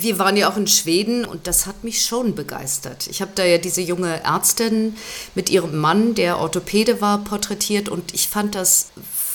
[0.00, 3.06] Wir waren ja auch in Schweden und das hat mich schon begeistert.
[3.08, 4.96] Ich habe da ja diese junge Ärztin
[5.34, 8.86] mit ihrem Mann, der Orthopäde war, porträtiert und ich fand das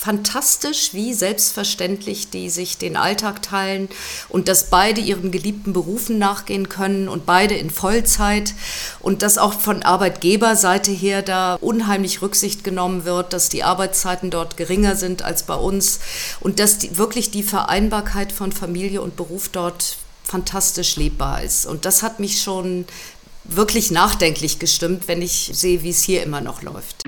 [0.05, 3.89] fantastisch, wie selbstverständlich die sich den Alltag teilen
[4.29, 8.55] und dass beide ihren geliebten Berufen nachgehen können und beide in Vollzeit
[9.01, 14.57] und dass auch von Arbeitgeberseite her da unheimlich Rücksicht genommen wird, dass die Arbeitszeiten dort
[14.57, 15.99] geringer sind als bei uns
[16.39, 21.65] und dass die, wirklich die Vereinbarkeit von Familie und Beruf dort fantastisch lebbar ist.
[21.65, 22.85] Und das hat mich schon
[23.43, 27.03] wirklich nachdenklich gestimmt, wenn ich sehe, wie es hier immer noch läuft.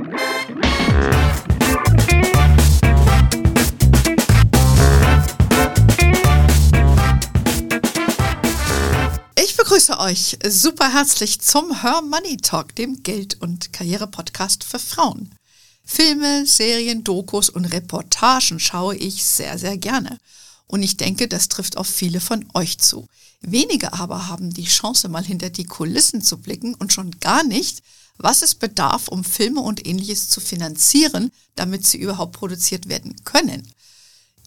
[9.36, 15.34] Ich begrüße euch super herzlich zum Her Money Talk, dem Geld- und Karriere-Podcast für Frauen.
[15.84, 20.20] Filme, Serien, Dokus und Reportagen schaue ich sehr, sehr gerne.
[20.68, 23.08] Und ich denke, das trifft auf viele von euch zu.
[23.42, 27.82] Wenige aber haben die Chance, mal hinter die Kulissen zu blicken und schon gar nicht,
[28.18, 33.72] was es bedarf, um Filme und ähnliches zu finanzieren, damit sie überhaupt produziert werden können.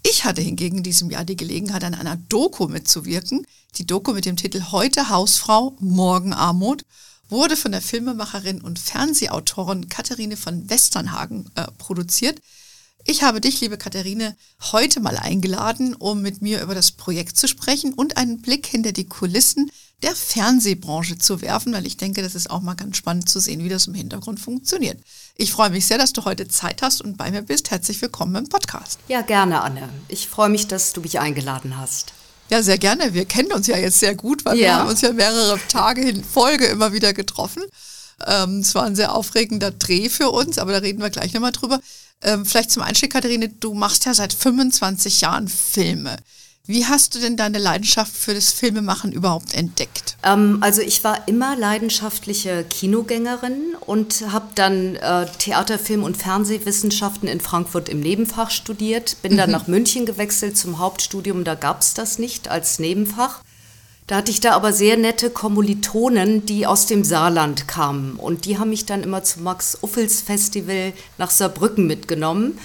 [0.03, 3.47] Ich hatte hingegen in diesem Jahr die Gelegenheit, an einer Doku mitzuwirken.
[3.77, 6.85] Die Doku mit dem Titel Heute Hausfrau, Morgen Armut
[7.29, 12.41] wurde von der Filmemacherin und Fernsehautorin Katharine von Westernhagen äh, produziert.
[13.05, 14.37] Ich habe dich, liebe Katharine,
[14.73, 18.93] heute mal eingeladen, um mit mir über das Projekt zu sprechen und einen Blick hinter
[18.93, 19.71] die Kulissen
[20.03, 23.65] der Fernsehbranche zu werfen, weil ich denke, das ist auch mal ganz spannend zu sehen,
[23.65, 24.99] wie das im Hintergrund funktioniert.
[25.37, 27.71] Ich freue mich sehr, dass du heute Zeit hast und bei mir bist.
[27.71, 28.99] Herzlich willkommen im Podcast.
[29.09, 29.89] Ja, gerne, Anne.
[30.09, 32.13] Ich freue mich, dass du mich eingeladen hast.
[32.51, 33.15] Ja, sehr gerne.
[33.15, 34.63] Wir kennen uns ja jetzt sehr gut, weil ja.
[34.63, 37.63] wir haben uns ja mehrere Tage in Folge immer wieder getroffen.
[38.27, 41.53] Ähm, es war ein sehr aufregender Dreh für uns, aber da reden wir gleich nochmal
[41.53, 41.81] drüber.
[42.23, 46.17] Ähm, vielleicht zum Einstieg, Katharine, du machst ja seit 25 Jahren Filme.
[46.67, 50.17] Wie hast du denn deine Leidenschaft für das Filmemachen überhaupt entdeckt?
[50.23, 57.29] Ähm, also ich war immer leidenschaftliche Kinogängerin und habe dann äh, Theater, Film und Fernsehwissenschaften
[57.29, 59.17] in Frankfurt im Nebenfach studiert.
[59.23, 59.57] Bin dann mhm.
[59.57, 63.41] nach München gewechselt zum Hauptstudium, da gab es das nicht als Nebenfach.
[64.11, 68.17] Da hatte ich da aber sehr nette Kommilitonen, die aus dem Saarland kamen.
[68.17, 72.59] Und die haben mich dann immer zum Max-Uffels-Festival nach Saarbrücken mitgenommen.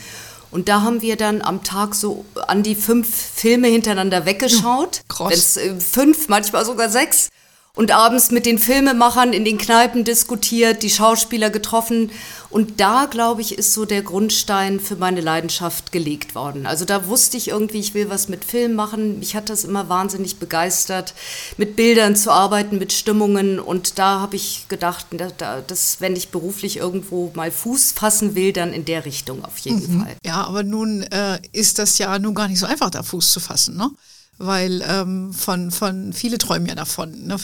[0.49, 5.01] Und da haben wir dann am Tag so an die fünf Filme hintereinander weggeschaut.
[5.07, 5.57] Krass.
[5.57, 7.29] Äh, fünf, manchmal sogar sechs
[7.75, 12.09] und abends mit den Filmemachern in den Kneipen diskutiert, die Schauspieler getroffen.
[12.49, 16.65] Und da, glaube ich, ist so der Grundstein für meine Leidenschaft gelegt worden.
[16.65, 19.19] Also da wusste ich irgendwie, ich will was mit Film machen.
[19.19, 21.13] Mich hat das immer wahnsinnig begeistert,
[21.57, 23.59] mit Bildern zu arbeiten, mit Stimmungen.
[23.59, 25.07] Und da habe ich gedacht,
[25.67, 29.97] dass wenn ich beruflich irgendwo mal Fuß fassen will, dann in der Richtung auf jeden
[29.97, 30.03] mhm.
[30.03, 30.15] Fall.
[30.25, 33.41] Ja, aber nun äh, ist das ja nun gar nicht so einfach, da Fuß zu
[33.41, 33.91] fassen, ne?
[34.37, 37.37] Weil ähm, von, von viele träumen ja davon, ne,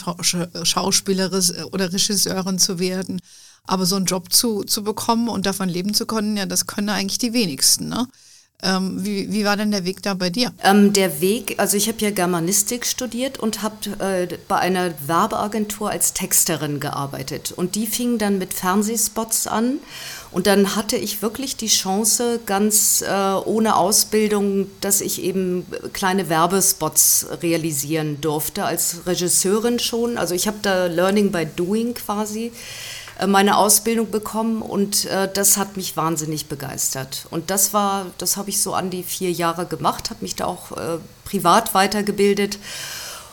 [0.62, 3.20] Schauspielerin oder Regisseurin zu werden.
[3.64, 6.88] Aber so einen Job zu, zu bekommen und davon leben zu können, ja, das können
[6.88, 7.88] eigentlich die wenigsten.
[7.88, 8.08] Ne?
[8.64, 10.52] Ähm, wie, wie war denn der Weg da bei dir?
[10.62, 15.90] Ähm, der Weg, also ich habe ja Germanistik studiert und habe äh, bei einer Werbeagentur
[15.90, 17.52] als Texterin gearbeitet.
[17.52, 19.78] Und die fing dann mit Fernsehspots an.
[20.32, 23.12] Und dann hatte ich wirklich die Chance, ganz äh,
[23.44, 30.16] ohne Ausbildung, dass ich eben kleine Werbespots realisieren durfte, als Regisseurin schon.
[30.16, 32.50] Also ich habe da Learning by Doing quasi
[33.18, 37.26] äh, meine Ausbildung bekommen und äh, das hat mich wahnsinnig begeistert.
[37.30, 40.46] Und das war, das habe ich so an die vier Jahre gemacht, habe mich da
[40.46, 42.58] auch äh, privat weitergebildet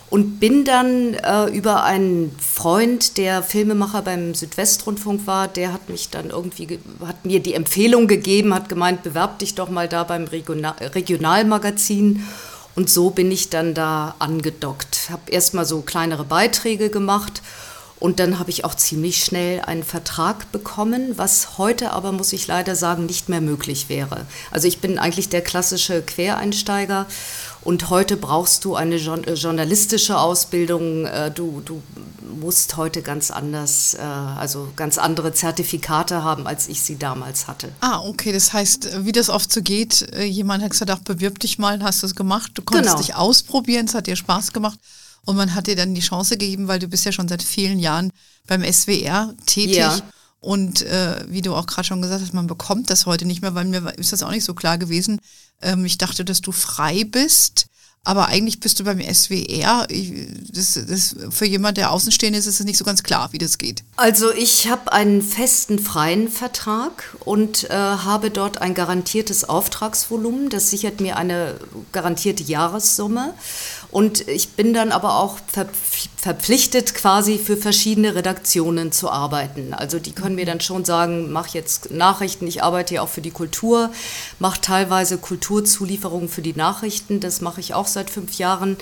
[0.09, 6.09] und bin dann äh, über einen Freund, der Filmemacher beim Südwestrundfunk war, der hat mich
[6.09, 10.23] dann irgendwie, hat mir die Empfehlung gegeben, hat gemeint, bewerb dich doch mal da beim
[10.25, 12.23] Regional Regionalmagazin.
[12.75, 15.09] Und so bin ich dann da angedockt.
[15.11, 17.41] Habe erstmal so kleinere Beiträge gemacht
[17.99, 22.47] und dann habe ich auch ziemlich schnell einen Vertrag bekommen, was heute aber, muss ich
[22.47, 24.25] leider sagen, nicht mehr möglich wäre.
[24.51, 27.07] Also ich bin eigentlich der klassische Quereinsteiger
[27.61, 31.05] und heute brauchst du eine äh, journalistische Ausbildung.
[31.05, 31.81] Äh, du, du
[32.39, 37.69] musst heute ganz anders, äh, also ganz andere Zertifikate haben, als ich sie damals hatte.
[37.81, 38.31] Ah, okay.
[38.31, 42.07] Das heißt, wie das oft so geht, jemand hat gesagt, bewirb dich mal, hast du
[42.07, 42.51] es gemacht.
[42.53, 43.05] Du konntest genau.
[43.05, 44.79] dich ausprobieren, es hat dir Spaß gemacht.
[45.25, 47.77] Und man hat dir dann die Chance gegeben, weil du bist ja schon seit vielen
[47.77, 48.11] Jahren
[48.47, 49.75] beim SWR tätig.
[49.75, 49.99] Ja.
[50.39, 53.55] Und äh, wie du auch gerade schon gesagt hast, man bekommt das heute nicht mehr,
[53.55, 55.19] weil mir ist das auch nicht so klar gewesen.
[55.61, 57.67] Ähm, ich dachte, dass du frei bist,
[58.05, 59.85] aber eigentlich bist du beim SWR.
[59.89, 60.11] Ich,
[60.51, 63.57] das, das, für jemand, der außenstehend ist, ist es nicht so ganz klar, wie das
[63.57, 63.83] geht.
[63.97, 70.49] Also ich habe einen festen freien Vertrag und äh, habe dort ein garantiertes Auftragsvolumen.
[70.49, 71.59] Das sichert mir eine
[71.91, 73.33] garantierte Jahressumme.
[73.91, 79.73] Und ich bin dann aber auch verpflichtet, quasi für verschiedene Redaktionen zu arbeiten.
[79.73, 83.21] Also die können mir dann schon sagen, mach jetzt Nachrichten, ich arbeite ja auch für
[83.21, 83.89] die Kultur,
[84.37, 88.77] mache teilweise Kulturzulieferungen für die Nachrichten, das mache ich auch seit fünf Jahren.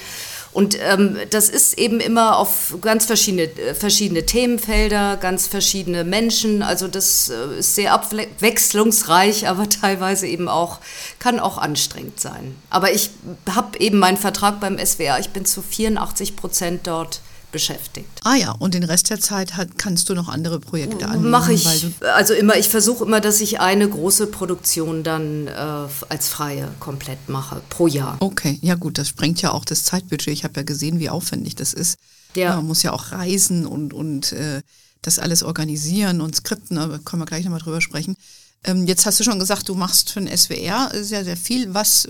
[0.58, 6.64] Und ähm, das ist eben immer auf ganz verschiedene, äh, verschiedene Themenfelder, ganz verschiedene Menschen.
[6.64, 10.80] Also das äh, ist sehr abwechslungsreich, aber teilweise eben auch,
[11.20, 12.56] kann auch anstrengend sein.
[12.72, 13.12] Aber ich
[13.48, 17.22] habe eben meinen Vertrag beim SWR, ich bin zu 84 Prozent dort
[17.58, 18.08] beschäftigt.
[18.24, 21.32] Ah ja, und den Rest der Zeit hat, kannst du noch andere Projekte annehmen?
[21.32, 21.66] Mache ich,
[22.14, 27.30] also immer, ich versuche immer, dass ich eine große Produktion dann äh, als freie komplett
[27.30, 28.18] mache, pro Jahr.
[28.20, 30.32] Okay, ja gut, das sprengt ja auch das Zeitbudget.
[30.32, 31.98] Ich habe ja gesehen, wie aufwendig das ist.
[32.36, 32.58] Ja.
[32.58, 34.62] Man muss ja auch reisen und, und äh,
[35.02, 38.18] das alles organisieren und skripten, aber können wir gleich nochmal drüber sprechen.
[38.66, 41.74] Ähm, jetzt hast du schon gesagt, du machst für den SWR sehr, sehr viel.
[41.74, 42.08] Was,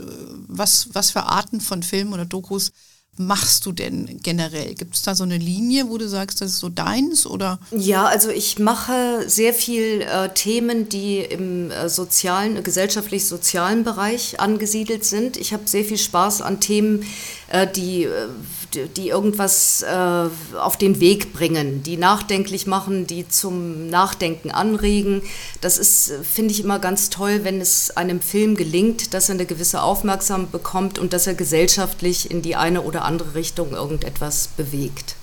[0.47, 2.73] was, was für Arten von Filmen oder Dokus
[3.19, 4.75] machst du denn generell?
[4.75, 7.59] Gibt es da so eine Linie, wo du sagst, das ist so deins oder?
[7.71, 15.05] Ja, also ich mache sehr viel äh, Themen, die im äh, sozialen, gesellschaftlich-sozialen Bereich angesiedelt
[15.05, 15.37] sind.
[15.37, 17.05] Ich habe sehr viel Spaß an Themen,
[17.49, 18.27] äh, die, äh,
[18.75, 25.21] die irgendwas äh, auf den Weg bringen, die nachdenklich machen, die zum Nachdenken anregen.
[25.61, 29.45] Das ist, finde ich, immer ganz toll, wenn es einem Film gelingt, dass er eine
[29.45, 35.15] gewisse Aufmerksamkeit bekommt und dass er gesellschaftlich in die eine oder andere Richtung irgendetwas bewegt.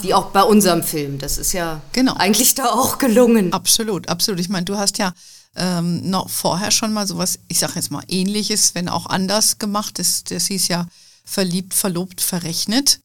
[0.00, 1.18] Wie auch bei unserem Film.
[1.18, 2.14] Das ist ja genau.
[2.14, 3.52] eigentlich da auch gelungen.
[3.52, 4.40] Absolut, absolut.
[4.40, 5.12] Ich meine, du hast ja
[5.56, 9.98] ähm, noch vorher schon mal sowas, ich sage jetzt mal ähnliches, wenn auch anders gemacht.
[9.98, 10.86] Das, das hieß ja
[11.24, 13.00] verliebt, verlobt, verrechnet.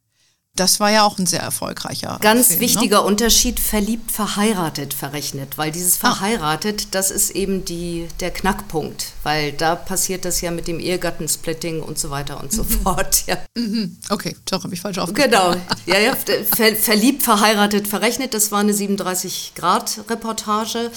[0.60, 2.20] Das war ja auch ein sehr erfolgreicher.
[2.22, 2.66] Ganz Film, ne?
[2.66, 3.08] wichtiger ne?
[3.08, 5.58] Unterschied, verliebt, verheiratet, verrechnet.
[5.58, 6.14] Weil dieses ah.
[6.14, 6.88] verheiratet, ah.
[6.92, 9.14] das ist eben die, der Knackpunkt.
[9.24, 12.70] Weil da passiert das ja mit dem Ehegattensplitting und so weiter und so mhm.
[12.84, 13.24] fort.
[13.28, 13.38] Ja.
[13.56, 13.96] Mhm.
[14.10, 15.32] Okay, doch, habe ich falsch aufgeschrieben.
[15.32, 15.56] Genau.
[15.86, 20.92] Ja, ja, ver, verliebt, verheiratet, verrechnet, das war eine 37-Grad-Reportage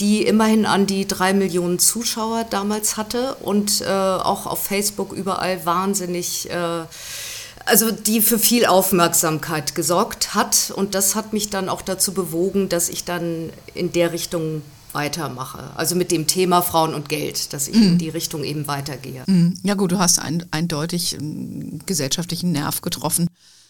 [0.00, 5.64] die immerhin an die drei Millionen Zuschauer damals hatte und äh, auch auf Facebook überall
[5.64, 6.82] wahnsinnig, äh,
[7.66, 10.72] also die für viel Aufmerksamkeit gesorgt hat.
[10.74, 14.62] Und das hat mich dann auch dazu bewogen, dass ich dann in der Richtung
[14.92, 15.70] weitermache.
[15.74, 17.82] Also mit dem Thema Frauen und Geld, dass ich mm.
[17.82, 17.98] in mhm.
[17.98, 19.24] die Richtung eben weitergehe.
[19.26, 19.54] Mm.
[19.64, 23.26] Ja gut, du hast ein, eindeutig einen gesellschaftlichen Nerv getroffen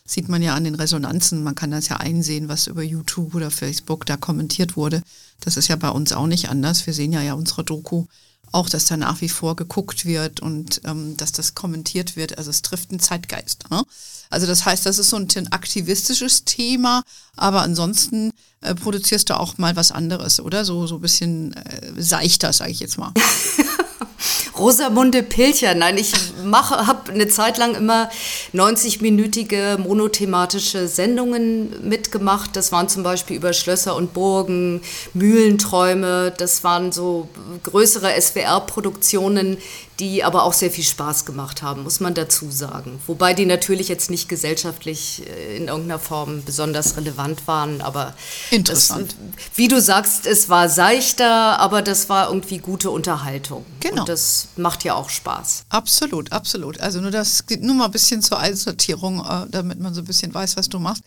[0.06, 1.42] sieht man ja an den Resonanzen.
[1.42, 5.02] Man kann das ja einsehen, was über YouTube oder Facebook da kommentiert wurde.
[5.40, 6.86] Das ist ja bei uns auch nicht anders.
[6.86, 8.06] Wir sehen ja ja unsere Doku
[8.54, 12.38] auch, dass da nach wie vor geguckt wird und ähm, dass das kommentiert wird.
[12.38, 13.70] Also es trifft einen Zeitgeist.
[13.70, 13.82] Ne?
[14.30, 17.02] Also das heißt, das ist so ein, aktivistisches Thema,
[17.36, 20.64] aber ansonsten äh, produzierst du auch mal was anderes, oder?
[20.64, 23.12] So, so ein bisschen äh, seichter, sage ich jetzt mal.
[24.58, 25.74] Rosamunde Pilcher.
[25.74, 26.12] Nein, ich
[26.44, 28.10] mache, habe eine Zeit lang immer
[28.52, 32.56] 90-minütige monothematische Sendungen mitgemacht.
[32.56, 36.32] Das waren zum Beispiel über Schlösser und Burgen, Mühlenträume.
[36.36, 37.28] Das waren so
[37.62, 39.58] größere SWR-Produktionen,
[40.00, 43.00] die aber auch sehr viel Spaß gemacht haben, muss man dazu sagen.
[43.06, 48.14] Wobei die natürlich jetzt nicht gesellschaftlich äh, in irgendeiner Form besonders relevant waren, aber
[48.50, 49.14] interessant.
[49.36, 53.64] Das, wie du sagst, es war seichter, aber das war irgendwie gute Unterhaltung.
[53.80, 54.00] Genau.
[54.00, 55.64] Und das macht ja auch Spaß.
[55.68, 56.80] Absolut, absolut.
[56.80, 60.34] Also nur das nur mal ein bisschen zur Einsortierung, äh, damit man so ein bisschen
[60.34, 61.02] weiß, was du machst.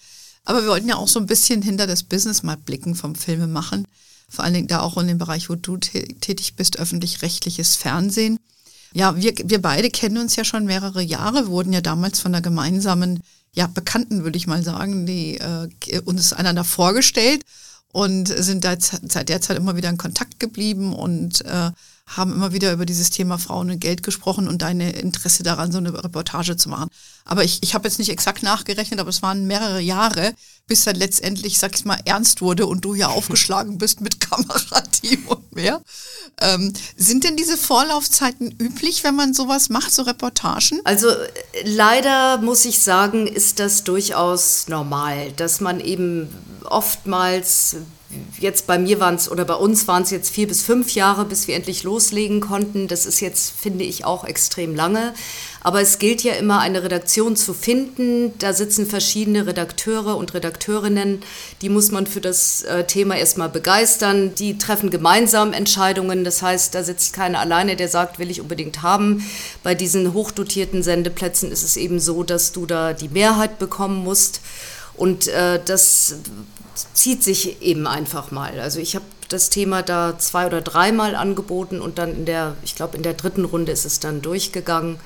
[0.46, 3.48] Aber wir wollten ja auch so ein bisschen hinter das Business mal blicken vom Filme
[3.48, 3.86] machen.
[4.30, 8.40] Vor allen Dingen da auch in dem Bereich, wo du tätig bist, öffentlich-rechtliches Fernsehen.
[8.94, 12.42] Ja, wir, wir beide kennen uns ja schon mehrere Jahre, wurden ja damals von der
[12.42, 13.22] gemeinsamen,
[13.54, 15.70] ja, Bekannten, würde ich mal sagen, die äh,
[16.06, 17.44] uns einander vorgestellt
[17.92, 21.72] und sind da seit der Zeit immer wieder in Kontakt geblieben und äh,
[22.08, 25.78] haben immer wieder über dieses Thema Frauen und Geld gesprochen und deine Interesse daran, so
[25.78, 26.90] eine Reportage zu machen.
[27.26, 30.34] Aber ich, ich habe jetzt nicht exakt nachgerechnet, aber es waren mehrere Jahre,
[30.68, 35.28] bis dann letztendlich, sag ich mal, ernst wurde und du ja aufgeschlagen bist mit Kamerateam
[35.28, 35.82] und mehr.
[36.40, 40.82] Ähm, sind denn diese Vorlaufzeiten üblich, wenn man sowas macht, so Reportagen?
[40.84, 41.08] Also
[41.64, 46.30] leider muss ich sagen, ist das durchaus normal, dass man eben
[46.64, 47.78] oftmals
[48.40, 51.26] jetzt bei mir waren es oder bei uns waren es jetzt vier bis fünf Jahre,
[51.26, 52.88] bis wir endlich loslegen konnten.
[52.88, 55.14] Das ist jetzt, finde ich, auch extrem lange.
[55.62, 58.38] Aber es gilt ja immer, eine Redaktion zu finden.
[58.40, 61.22] Da sitzen verschiedene Redakteure und Redakteurinnen.
[61.62, 64.36] Die muss man für das äh, Thema erstmal begeistern.
[64.36, 66.24] Die treffen gemeinsam Entscheidungen.
[66.24, 69.28] Das heißt, da sitzt keiner alleine, der sagt, will ich unbedingt haben.
[69.64, 74.42] Bei diesen hochdotierten Sendeplätzen ist es eben so, dass du da die Mehrheit bekommen musst.
[74.96, 76.16] Und äh, das
[76.94, 78.60] zieht sich eben einfach mal.
[78.60, 82.76] Also ich habe das Thema da zwei oder dreimal angeboten und dann in der, ich
[82.76, 85.00] glaube, in der dritten Runde ist es dann durchgegangen.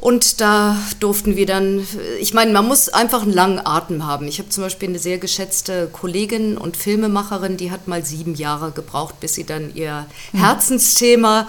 [0.00, 1.86] Und da durften wir dann,
[2.20, 4.26] ich meine, man muss einfach einen langen Atem haben.
[4.28, 8.70] Ich habe zum Beispiel eine sehr geschätzte Kollegin und Filmemacherin, die hat mal sieben Jahre
[8.70, 10.38] gebraucht, bis sie dann ihr mhm.
[10.38, 11.48] Herzensthema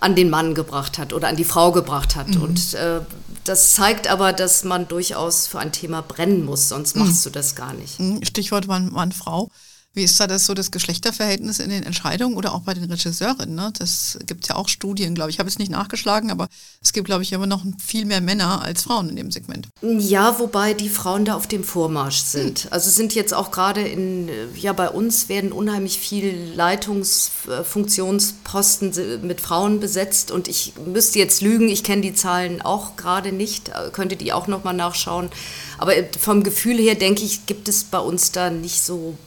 [0.00, 2.28] an den Mann gebracht hat oder an die Frau gebracht hat.
[2.28, 2.42] Mhm.
[2.42, 3.00] Und äh,
[3.44, 7.30] das zeigt aber, dass man durchaus für ein Thema brennen muss, sonst machst mhm.
[7.30, 8.00] du das gar nicht.
[8.00, 8.24] Mhm.
[8.24, 9.50] Stichwort Mann, Mann, Frau.
[9.94, 13.54] Wie ist da das so das Geschlechterverhältnis in den Entscheidungen oder auch bei den Regisseurinnen?
[13.54, 13.74] Ne?
[13.78, 15.36] Das gibt ja auch Studien, glaube ich.
[15.36, 16.48] Ich habe es nicht nachgeschlagen, aber
[16.80, 19.68] es gibt, glaube ich, immer noch viel mehr Männer als Frauen in dem Segment.
[19.82, 22.60] Ja, wobei die Frauen da auf dem Vormarsch sind.
[22.60, 22.68] Hm.
[22.70, 29.78] Also sind jetzt auch gerade in, ja, bei uns werden unheimlich viel Leitungsfunktionsposten mit Frauen
[29.78, 34.32] besetzt und ich müsste jetzt lügen, ich kenne die Zahlen auch gerade nicht, könnte die
[34.32, 35.28] auch nochmal nachschauen.
[35.76, 39.18] Aber vom Gefühl her denke ich, gibt es bei uns da nicht so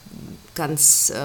[0.56, 1.20] ganz, äh,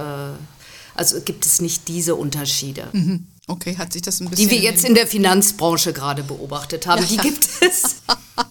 [0.95, 2.89] also gibt es nicht diese Unterschiede.
[2.93, 3.27] Mhm.
[3.47, 4.49] Okay, hat sich das ein bisschen.
[4.49, 7.97] Die wir jetzt in der Finanzbranche gerade beobachtet haben, ja, die gibt es.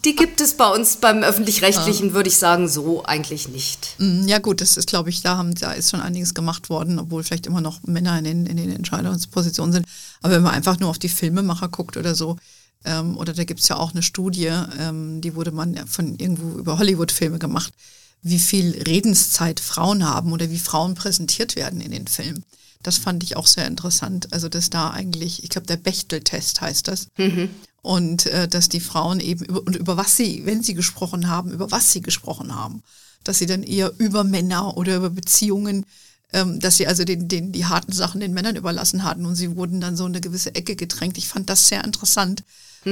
[0.06, 3.96] Die gibt es bei uns beim öffentlich-rechtlichen, würde ich sagen, so eigentlich nicht.
[3.98, 7.00] Mhm, ja gut, das ist, glaube ich, da, haben, da ist schon einiges gemacht worden,
[7.00, 9.88] obwohl vielleicht immer noch Männer in den, in den Entscheidungspositionen sind.
[10.22, 12.38] Aber wenn man einfach nur auf die Filmemacher guckt oder so,
[12.86, 16.60] ähm, oder da gibt es ja auch eine Studie, ähm, die wurde man von irgendwo
[16.60, 17.74] über Hollywood-Filme gemacht,
[18.22, 22.44] wie viel Redenszeit Frauen haben oder wie Frauen präsentiert werden in den Filmen.
[22.84, 24.32] Das fand ich auch sehr interessant.
[24.32, 27.08] Also, dass da eigentlich, ich glaube, der Bechtel-Test heißt das.
[27.18, 27.50] Mhm.
[27.82, 31.52] Und äh, dass die Frauen eben über, und über was sie, wenn sie gesprochen haben,
[31.52, 32.84] über was sie gesprochen haben.
[33.24, 35.86] Dass sie dann eher über Männer oder über Beziehungen,
[36.32, 39.56] ähm, dass sie also den, den, die harten Sachen den Männern überlassen hatten und sie
[39.56, 41.18] wurden dann so in eine gewisse Ecke gedrängt.
[41.18, 42.44] Ich fand das sehr interessant.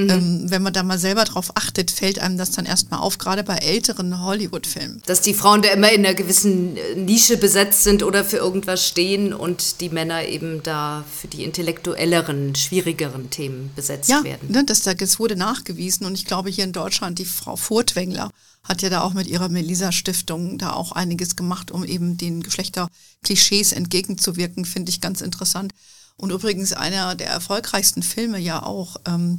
[0.04, 0.10] Mhm.
[0.10, 3.42] Ähm, wenn man da mal selber drauf achtet, fällt einem das dann erstmal auf, gerade
[3.42, 5.02] bei älteren Hollywood-Filmen.
[5.06, 8.86] Dass die Frauen da immer in einer gewissen äh, Nische besetzt sind oder für irgendwas
[8.86, 14.52] stehen und die Männer eben da für die intellektuelleren, schwierigeren Themen besetzt ja, werden.
[14.52, 18.30] Ja, das, das wurde nachgewiesen und ich glaube hier in Deutschland, die Frau Furtwängler
[18.64, 23.72] hat ja da auch mit ihrer Melisa-Stiftung da auch einiges gemacht, um eben den Geschlechterklischees
[23.72, 25.72] entgegenzuwirken, finde ich ganz interessant.
[26.16, 29.38] Und übrigens einer der erfolgreichsten Filme ja auch, ähm,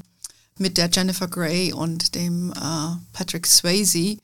[0.60, 3.98] mit der Jennifer Grey und dem äh, Patrick Swayze.
[3.98, 4.18] Äh,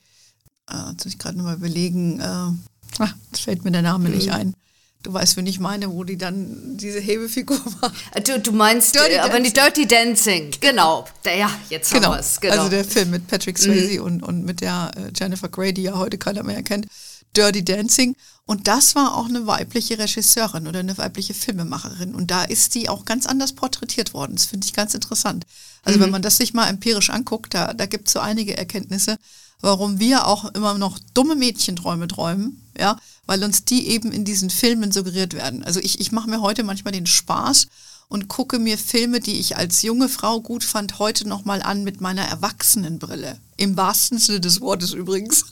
[0.92, 2.52] jetzt muss ich gerade nochmal überlegen, äh,
[3.00, 4.16] ach, fällt mir der Name mhm.
[4.16, 4.56] nicht ein.
[5.04, 7.92] Du weißt, wenn ich meine, wo die dann diese Hebefigur war.
[8.12, 11.06] Äh, du, du meinst Dirty aber nicht Dirty Dancing, genau.
[11.24, 12.08] Der, ja, jetzt genau.
[12.08, 12.42] haben wir es.
[12.42, 12.56] Genau.
[12.56, 14.06] Also der Film mit Patrick Swayze mhm.
[14.06, 16.88] und, und mit der äh, Jennifer Grey, die ja heute keiner mehr kennt.
[17.36, 18.16] Dirty Dancing.
[18.46, 22.14] Und das war auch eine weibliche Regisseurin oder eine weibliche Filmemacherin.
[22.14, 24.36] Und da ist die auch ganz anders porträtiert worden.
[24.36, 25.46] Das finde ich ganz interessant.
[25.84, 26.04] Also mhm.
[26.04, 29.18] wenn man das sich mal empirisch anguckt, da, da gibt es so einige Erkenntnisse,
[29.62, 34.50] warum wir auch immer noch dumme Mädchenträume träumen, ja, weil uns die eben in diesen
[34.52, 35.64] Filmen suggeriert werden.
[35.64, 37.68] Also ich, ich mache mir heute manchmal den Spaß
[38.08, 42.02] und gucke mir Filme, die ich als junge Frau gut fand, heute nochmal an mit
[42.02, 43.40] meiner Erwachsenenbrille.
[43.58, 45.46] Im wahrsten Sinne des Wortes übrigens.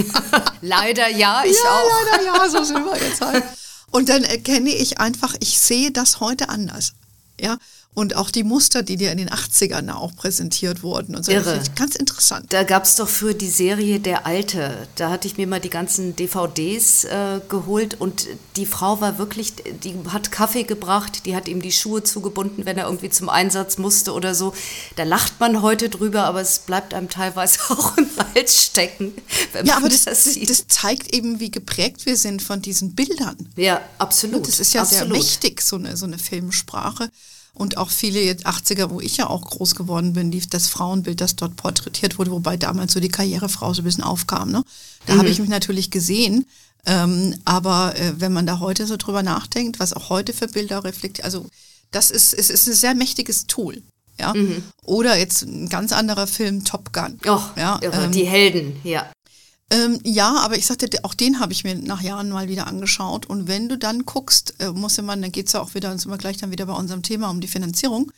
[0.60, 1.90] leider ja, ich ja, auch.
[2.12, 3.44] Leider ja, so sind wir jetzt halt.
[3.90, 6.92] Und dann erkenne ich einfach, ich sehe das heute anders.
[7.40, 7.58] Ja,
[7.96, 11.16] und auch die Muster, die dir in den 80ern auch präsentiert wurden.
[11.16, 11.32] Und so.
[11.32, 11.62] Irre.
[11.76, 12.44] Ganz interessant.
[12.50, 15.70] Da gab es doch für die Serie Der Alte, da hatte ich mir mal die
[15.70, 18.26] ganzen DVDs äh, geholt und
[18.56, 22.76] die Frau war wirklich, die hat Kaffee gebracht, die hat ihm die Schuhe zugebunden, wenn
[22.76, 24.52] er irgendwie zum Einsatz musste oder so.
[24.96, 29.14] Da lacht man heute drüber, aber es bleibt einem teilweise auch im Hals stecken.
[29.64, 33.48] ja, aber das, das, das, zeigt eben, wie geprägt wir sind von diesen Bildern.
[33.56, 34.36] Ja, absolut.
[34.36, 35.08] Und das ist ja absolut.
[35.08, 37.08] sehr mächtig, so eine, so eine Filmsprache
[37.56, 41.36] und auch viele 80er, wo ich ja auch groß geworden bin, lief das Frauenbild, das
[41.36, 44.50] dort porträtiert wurde, wobei damals so die Karrierefrau so ein bisschen aufkam.
[44.50, 44.62] Ne?
[45.06, 45.18] Da mhm.
[45.18, 46.46] habe ich mich natürlich gesehen,
[46.84, 50.84] ähm, aber äh, wenn man da heute so drüber nachdenkt, was auch heute für Bilder
[50.84, 51.46] reflektiert, also
[51.90, 53.82] das ist, es ist ein sehr mächtiges Tool.
[54.20, 54.34] Ja?
[54.34, 54.62] Mhm.
[54.84, 57.18] Oder jetzt ein ganz anderer Film, Top Gun.
[57.26, 59.10] Oh, ja, ähm, die Helden, ja.
[59.70, 63.26] Ähm, ja, aber ich sagte, auch den habe ich mir nach Jahren mal wieder angeschaut.
[63.26, 65.98] Und wenn du dann guckst, äh, muss man, dann geht es ja auch wieder, dann
[65.98, 68.12] sind wir gleich dann wieder bei unserem Thema um die Finanzierung.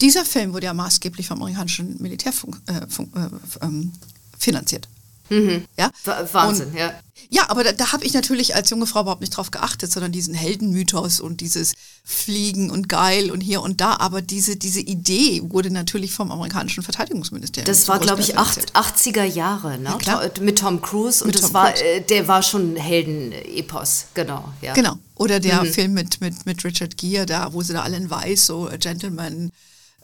[0.00, 2.32] Dieser Film wurde ja maßgeblich vom amerikanischen Militär
[2.66, 3.28] äh, äh,
[3.60, 3.92] ähm,
[4.38, 4.88] finanziert.
[5.28, 5.64] Mhm.
[5.76, 5.90] Ja?
[6.32, 6.94] Wahnsinn, und, ja.
[7.30, 10.12] Ja, aber da, da habe ich natürlich als junge Frau überhaupt nicht drauf geachtet, sondern
[10.12, 13.96] diesen Heldenmythos und dieses Fliegen und geil und hier und da.
[13.98, 17.66] Aber diese, diese Idee wurde natürlich vom amerikanischen Verteidigungsministerium.
[17.66, 19.96] Das war, glaube ich, acht, 80er Jahre, ne?
[20.04, 21.24] Ja, mit Tom Cruise.
[21.24, 21.84] Und mit das Tom war, Cruise.
[21.84, 24.52] Äh, der war schon Heldenepos, genau.
[24.60, 24.74] Ja.
[24.74, 24.94] Genau.
[25.14, 25.72] Oder der mhm.
[25.72, 29.50] Film mit, mit, mit Richard Gere, da, wo sie da alle in weiß, so Gentleman,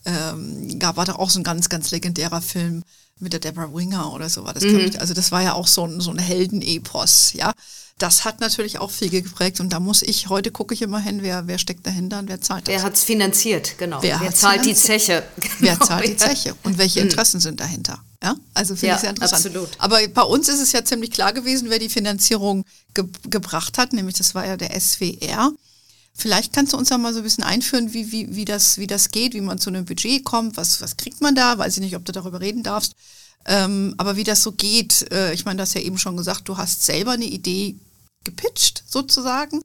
[0.04, 2.82] ähm, gab, war da auch so ein ganz, ganz legendärer Film
[3.20, 4.78] mit der Deborah Winger oder so war das, mhm.
[4.80, 5.00] ich.
[5.00, 7.52] Also das war ja auch so ein, so ein Heldenepos, ja.
[7.98, 11.18] Das hat natürlich auch viel geprägt und da muss ich, heute gucke ich immer hin,
[11.22, 12.74] wer, wer steckt dahinter und wer zahlt das.
[12.74, 14.02] Wer hat es finanziert, genau.
[14.02, 15.22] Wer, wer zahlt die Zeche?
[15.58, 17.08] Wer zahlt die Zeche und welche mhm.
[17.08, 18.02] Interessen sind dahinter?
[18.22, 19.46] Ja, also finde ja, ich sehr interessant.
[19.46, 19.68] Absolut.
[19.78, 23.92] Aber bei uns ist es ja ziemlich klar gewesen, wer die Finanzierung ge gebracht hat,
[23.92, 25.52] nämlich das war ja der SWR.
[26.20, 28.86] Vielleicht kannst du uns ja mal so ein bisschen einführen, wie, wie, wie, das, wie
[28.86, 31.82] das geht, wie man zu einem Budget kommt, was, was kriegt man da, weiß ich
[31.82, 32.94] nicht, ob du darüber reden darfst.
[33.46, 36.46] Ähm, aber wie das so geht, äh, ich meine, du hast ja eben schon gesagt,
[36.48, 37.76] du hast selber eine Idee
[38.24, 39.62] gepitcht sozusagen.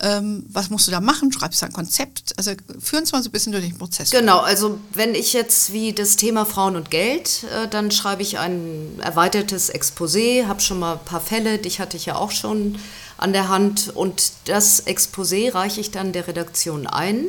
[0.00, 1.30] Ähm, was musst du da machen?
[1.30, 2.36] Schreibst du ein Konzept?
[2.36, 4.10] Also führ uns mal so ein bisschen durch den Prozess.
[4.10, 8.38] Genau, also wenn ich jetzt wie das Thema Frauen und Geld, äh, dann schreibe ich
[8.38, 12.76] ein erweitertes Exposé, habe schon mal ein paar Fälle, dich hatte ich ja auch schon
[13.22, 17.26] an der Hand und das Exposé reiche ich dann der Redaktion ein.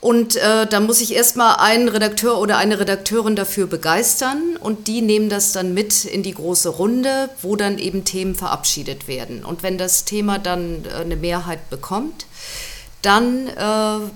[0.00, 5.02] Und äh, da muss ich erstmal einen Redakteur oder eine Redakteurin dafür begeistern und die
[5.02, 9.44] nehmen das dann mit in die große Runde, wo dann eben Themen verabschiedet werden.
[9.44, 12.24] Und wenn das Thema dann äh, eine Mehrheit bekommt,
[13.02, 14.10] dann äh,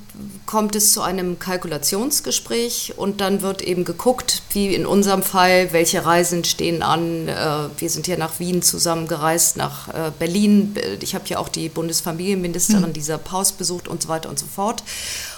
[0.54, 6.06] kommt es zu einem Kalkulationsgespräch und dann wird eben geguckt, wie in unserem Fall, welche
[6.06, 7.26] Reisen stehen an.
[7.26, 7.34] Äh,
[7.76, 10.76] wir sind ja nach Wien zusammen gereist, nach äh, Berlin.
[11.00, 12.92] Ich habe ja auch die Bundesfamilienministerin, mhm.
[12.92, 14.84] dieser Paus besucht und so weiter und so fort.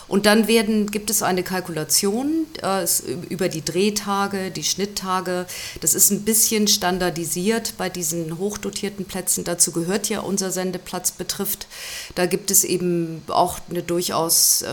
[0.09, 2.87] Und dann werden, gibt es eine Kalkulation äh,
[3.29, 5.47] über die Drehtage, die Schnitttage.
[5.81, 9.45] Das ist ein bisschen standardisiert bei diesen hochdotierten Plätzen.
[9.45, 11.67] Dazu gehört ja unser Sendeplatz betrifft.
[12.15, 14.71] Da gibt es eben auch eine durchaus äh,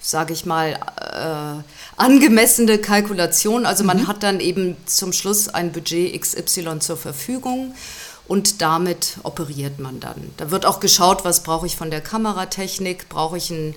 [0.00, 1.62] sage ich mal, äh,
[2.00, 3.66] angemessene Kalkulation.
[3.66, 4.06] Also man mhm.
[4.06, 7.74] hat dann eben zum Schluss ein Budget XY zur Verfügung
[8.28, 10.30] und damit operiert man dann.
[10.36, 13.74] Da wird auch geschaut, was brauche ich von der Kameratechnik, brauche ich ein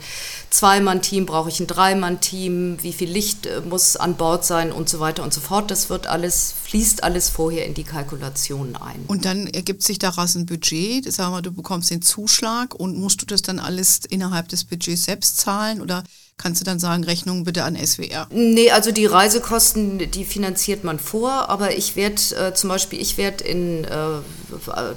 [0.50, 5.00] Zweimann-Team, brauche ich ein Dreimann-Team, wie viel Licht äh, muss an Bord sein und so
[5.00, 5.72] weiter und so fort.
[5.72, 9.06] Das wird alles, fließt alles vorher in die Kalkulationen ein.
[9.08, 13.22] Und dann ergibt sich daraus ein Budget, sagen wir, du bekommst den Zuschlag und musst
[13.22, 16.04] du das dann alles innerhalb des Budgets selbst zahlen oder
[16.38, 18.28] kannst du dann sagen, Rechnung bitte an SWR?
[18.32, 23.18] Nee, also die Reisekosten, die finanziert man vor, aber ich werde äh, zum Beispiel, ich
[23.18, 24.20] werde in äh,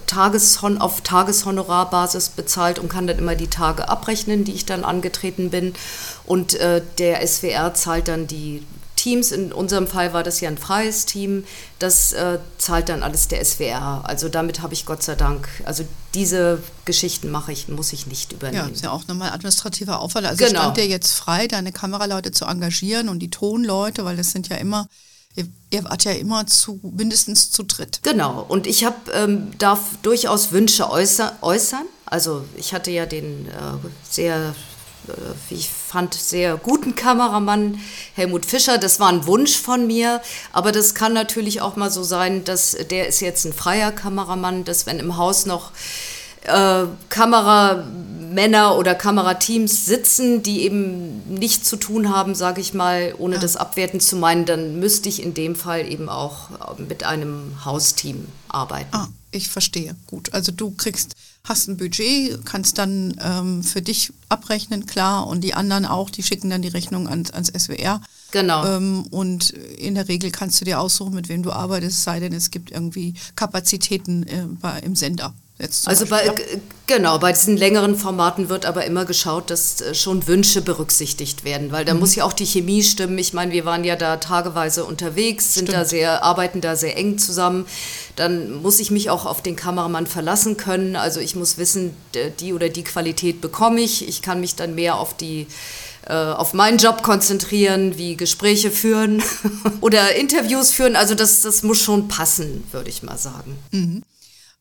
[0.07, 5.51] Tageshon auf Tageshonorarbasis bezahlt und kann dann immer die Tage abrechnen, die ich dann angetreten
[5.51, 5.75] bin.
[6.27, 8.63] Und äh, der SWR zahlt dann die
[8.97, 9.33] Teams.
[9.33, 11.45] In unserem Fall war das ja ein freies Team.
[11.79, 14.03] Das äh, zahlt dann alles der SWR.
[14.05, 18.33] Also damit habe ich Gott sei Dank, also diese Geschichten mache ich, muss ich nicht
[18.33, 18.69] übernehmen.
[18.69, 20.27] Ja, ist ja auch nochmal administrativer Aufwand.
[20.27, 20.61] Also genau.
[20.61, 24.57] stand dir jetzt frei, deine Kameraleute zu engagieren und die Tonleute, weil das sind ja
[24.57, 24.89] immer
[25.37, 28.01] Ihr, ihr wart ja immer zu mindestens zu dritt.
[28.03, 28.45] Genau.
[28.49, 31.85] Und ich hab, ähm, darf durchaus Wünsche äußer, äußern.
[32.07, 33.53] Also ich hatte ja den äh,
[34.09, 34.55] sehr
[35.09, 35.13] äh,
[35.49, 37.79] wie ich fand, sehr guten Kameramann
[38.15, 38.79] Helmut Fischer.
[38.79, 42.77] Das war ein Wunsch von mir, aber das kann natürlich auch mal so sein, dass
[42.91, 45.73] der ist jetzt ein freier Kameramann, dass wenn im Haus noch
[46.45, 53.37] äh, Kameramänner oder Kamerateams sitzen, die eben nichts zu tun haben, sage ich mal, ohne
[53.37, 53.41] ja.
[53.41, 58.27] das abwerten zu meinen, dann müsste ich in dem Fall eben auch mit einem Hausteam
[58.49, 58.89] arbeiten.
[58.93, 59.97] Ah, ich verstehe.
[60.07, 60.33] Gut.
[60.33, 61.15] Also du kriegst
[61.47, 66.23] hast ein Budget, kannst dann ähm, für dich abrechnen, klar, und die anderen auch, die
[66.23, 68.01] schicken dann die Rechnung ans, ans SWR.
[68.31, 68.67] Genau.
[68.67, 72.33] Ähm, und in der Regel kannst du dir aussuchen, mit wem du arbeitest, sei denn
[72.33, 75.35] es gibt irgendwie Kapazitäten äh, bei, im Sender
[75.87, 76.33] also bei,
[76.89, 81.71] genau, bei diesen längeren Formaten wird aber immer geschaut, dass äh, schon Wünsche berücksichtigt werden,
[81.71, 82.01] weil da mhm.
[82.01, 83.19] muss ja auch die Chemie stimmen.
[83.19, 85.79] Ich meine, wir waren ja da tageweise unterwegs, sind Stimmt.
[85.79, 87.67] da sehr, arbeiten da sehr eng zusammen.
[88.17, 90.97] Dann muss ich mich auch auf den Kameramann verlassen können.
[90.97, 91.95] Also ich muss wissen,
[92.41, 94.09] die oder die Qualität bekomme ich.
[94.09, 95.47] Ich kann mich dann mehr auf die
[96.07, 99.23] äh, auf meinen Job konzentrieren, wie Gespräche führen
[99.81, 100.97] oder Interviews führen.
[100.97, 103.57] Also das, das muss schon passen, würde ich mal sagen.
[103.71, 104.03] Mhm.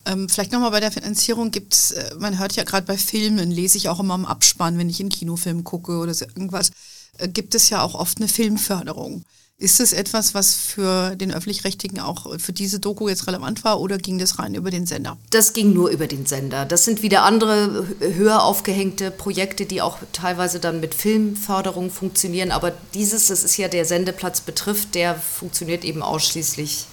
[0.06, 3.52] Ähm, vielleicht nochmal bei der Finanzierung gibt es, äh, man hört ja gerade bei Filmen,
[3.52, 6.72] lese ich auch immer im Abspann, wenn ich einen Kinofilm gucke oder so irgendwas,
[7.18, 9.24] äh, gibt es ja auch oft eine Filmförderung.
[9.60, 13.98] Ist es etwas, was für den öffentlich-rechtlichen auch für diese Doku jetzt relevant war oder
[13.98, 15.18] ging das rein über den Sender?
[15.30, 16.66] Das ging nur über den Sender.
[16.66, 22.52] Das sind wieder andere höher aufgehängte Projekte, die auch teilweise dann mit Filmförderung funktionieren.
[22.52, 26.88] Aber dieses, das ist ja der Sendeplatz betrifft, der funktioniert eben ausschließlich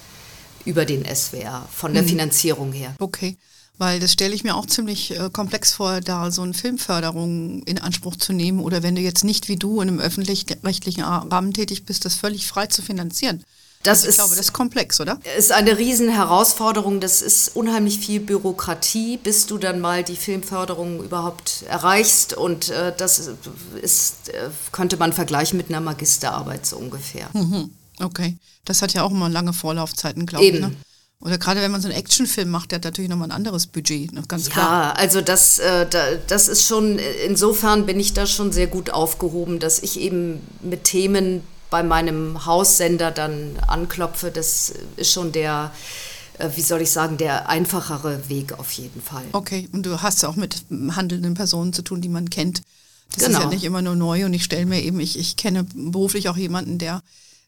[0.65, 2.07] über den SWR, von der mhm.
[2.07, 2.95] Finanzierung her.
[2.99, 3.37] Okay.
[3.77, 7.79] Weil das stelle ich mir auch ziemlich äh, komplex vor, da so eine Filmförderung in
[7.79, 11.85] Anspruch zu nehmen oder wenn du jetzt nicht wie du in einem öffentlich-rechtlichen Rahmen tätig
[11.85, 13.43] bist, das völlig frei zu finanzieren.
[13.83, 15.19] Das also ich ist, glaube, das ist komplex, oder?
[15.37, 16.99] Ist eine Riesenherausforderung.
[16.99, 22.33] Das ist unheimlich viel Bürokratie, bis du dann mal die Filmförderung überhaupt erreichst.
[22.33, 23.31] Und äh, das
[23.81, 27.29] ist, äh, könnte man vergleichen mit einer Magisterarbeit so ungefähr.
[27.33, 27.71] Mhm.
[28.01, 30.59] Okay, das hat ja auch immer lange Vorlaufzeiten, glaube ich.
[30.59, 30.71] Ne?
[31.21, 34.11] Oder gerade wenn man so einen Actionfilm macht, der hat natürlich nochmal ein anderes Budget,
[34.11, 34.23] ne?
[34.27, 34.65] ganz klar.
[34.65, 35.85] Ja, also das, äh,
[36.27, 40.83] das ist schon, insofern bin ich da schon sehr gut aufgehoben, dass ich eben mit
[40.83, 44.31] Themen bei meinem Haussender dann anklopfe.
[44.31, 45.71] Das ist schon der,
[46.39, 49.23] äh, wie soll ich sagen, der einfachere Weg auf jeden Fall.
[49.31, 52.63] Okay, und du hast ja auch mit handelnden Personen zu tun, die man kennt.
[53.15, 53.39] Das genau.
[53.39, 56.29] ist ja nicht immer nur neu und ich stelle mir eben, ich, ich kenne beruflich
[56.29, 57.03] auch jemanden, der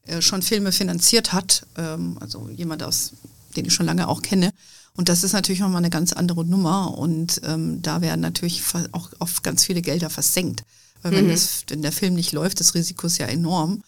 [0.08, 3.14] äh, schon Filme finanziert hat, ähm, also jemand aus
[3.56, 4.52] den ich schon lange auch kenne.
[4.96, 6.98] Und das ist natürlich nochmal eine ganz andere Nummer.
[6.98, 8.62] Und ähm, da werden natürlich
[8.92, 10.64] auch oft ganz viele Gelder versenkt.
[11.02, 11.32] Weil wenn, mhm.
[11.32, 13.84] das, wenn der Film nicht läuft, das Risiko ist ja enorm.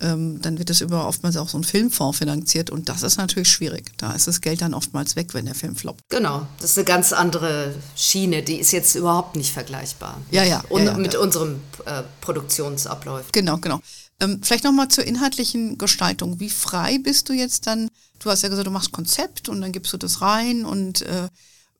[0.00, 3.50] Ähm, dann wird das über oftmals auch so ein Filmfonds finanziert und das ist natürlich
[3.50, 3.90] schwierig.
[3.96, 6.02] Da ist das Geld dann oftmals weg, wenn der Film floppt.
[6.08, 10.20] Genau, das ist eine ganz andere Schiene, die ist jetzt überhaupt nicht vergleichbar.
[10.30, 10.62] Ja, ja.
[10.68, 10.98] Und ja, ja.
[10.98, 13.32] mit unserem äh, Produktionsablauf.
[13.32, 13.80] Genau, genau.
[14.20, 16.40] Ähm, vielleicht nochmal zur inhaltlichen Gestaltung.
[16.40, 17.88] Wie frei bist du jetzt dann?
[18.18, 21.28] Du hast ja gesagt, du machst Konzept und dann gibst du das rein und äh,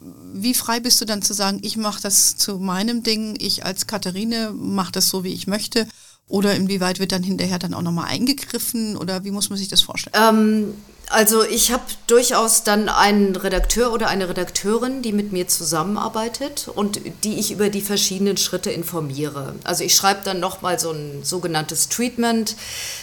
[0.01, 3.88] wie frei bist du dann zu sagen, ich mache das zu meinem Ding, ich als
[3.88, 5.88] Katharine mache das so, wie ich möchte?
[6.29, 9.81] Oder inwieweit wird dann hinterher dann auch nochmal eingegriffen oder wie muss man sich das
[9.81, 10.14] vorstellen?
[10.14, 10.75] Ähm,
[11.11, 17.01] also ich habe durchaus dann einen Redakteur oder eine Redakteurin, die mit mir zusammenarbeitet und
[17.25, 19.55] die ich über die verschiedenen Schritte informiere.
[19.64, 22.57] Also ich schreibe dann nochmal so ein sogenanntes Treatment.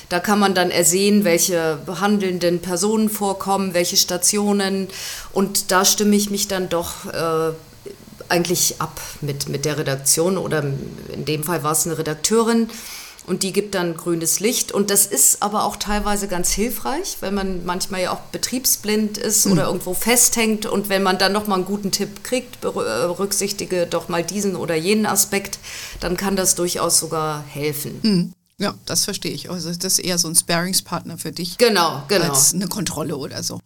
[0.10, 4.88] Da kann man dann ersehen, welche behandelnden Personen vorkommen, welche Stationen.
[5.34, 7.54] Und da stimme ich mich dann doch äh,
[8.30, 10.64] eigentlich ab mit, mit der Redaktion oder
[11.12, 12.70] in dem Fall war es eine Redakteurin
[13.28, 14.72] und die gibt dann grünes Licht.
[14.72, 19.46] Und das ist aber auch teilweise ganz hilfreich, wenn man manchmal ja auch betriebsblind ist
[19.46, 19.54] mhm.
[19.54, 20.66] oder irgendwo festhängt.
[20.66, 25.06] Und wenn man dann nochmal einen guten Tipp kriegt, berücksichtige doch mal diesen oder jenen
[25.06, 25.60] Aspekt,
[26.00, 28.00] dann kann das durchaus sogar helfen.
[28.02, 28.34] Mhm.
[28.58, 29.50] Ja, das verstehe ich.
[29.50, 31.58] Also das ist eher so ein Sparingspartner für dich.
[31.58, 32.30] Genau, genau.
[32.30, 33.60] Als eine Kontrolle oder so.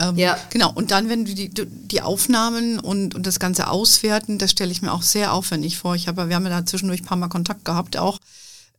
[0.00, 0.36] Ähm, ja.
[0.50, 4.72] Genau, und dann, wenn du die, die Aufnahmen und, und das Ganze auswerten, das stelle
[4.72, 5.94] ich mir auch sehr aufwendig vor.
[5.94, 8.18] Ich habe, wir haben ja da zwischendurch ein paar Mal Kontakt gehabt auch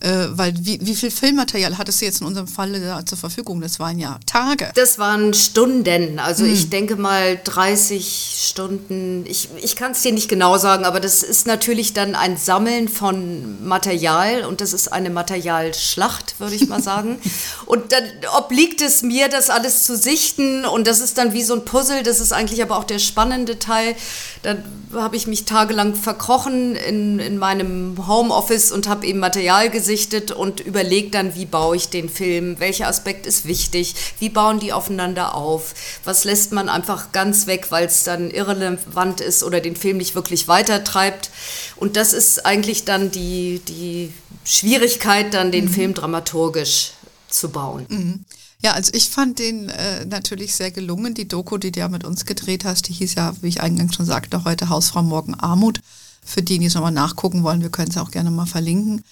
[0.03, 3.61] äh, weil wie, wie viel Filmmaterial hattest du jetzt in unserem Fall da zur Verfügung?
[3.61, 4.69] Das waren ja Tage.
[4.75, 6.19] Das waren Stunden.
[6.19, 6.53] Also hm.
[6.53, 9.25] ich denke mal 30 Stunden.
[9.25, 12.89] Ich, ich kann es dir nicht genau sagen, aber das ist natürlich dann ein Sammeln
[12.89, 17.19] von Material und das ist eine Materialschlacht, würde ich mal sagen.
[17.65, 18.03] und dann
[18.37, 22.03] obliegt es mir, das alles zu sichten und das ist dann wie so ein Puzzle.
[22.03, 23.95] Das ist eigentlich aber auch der spannende Teil.
[24.41, 24.57] Da
[24.95, 30.59] habe ich mich tagelang verkrochen in, in meinem Homeoffice und habe eben Material gesichtet und
[30.59, 35.35] überlege dann, wie baue ich den Film, welcher Aspekt ist wichtig, wie bauen die aufeinander
[35.35, 39.97] auf, was lässt man einfach ganz weg, weil es dann irrelevant ist oder den Film
[39.97, 41.29] nicht wirklich weitertreibt.
[41.75, 44.13] Und das ist eigentlich dann die, die
[44.45, 45.69] Schwierigkeit, dann den mhm.
[45.69, 46.91] Film dramaturgisch
[47.29, 47.85] zu bauen.
[47.89, 48.22] Mhm.
[48.63, 51.13] Ja, also ich fand den äh, natürlich sehr gelungen.
[51.13, 53.95] Die Doku, die du ja mit uns gedreht hast, die hieß ja, wie ich eingangs
[53.95, 55.81] schon sagte, heute Hausfrau Morgen Armut.
[56.25, 59.03] Für die, die es nochmal nachgucken wollen, wir können es auch gerne mal verlinken.